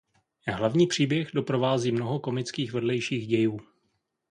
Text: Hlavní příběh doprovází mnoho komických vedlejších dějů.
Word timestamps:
Hlavní 0.51 0.87
příběh 0.87 1.29
doprovází 1.33 1.91
mnoho 1.91 2.19
komických 2.19 2.73
vedlejších 2.73 3.27
dějů. 3.27 3.59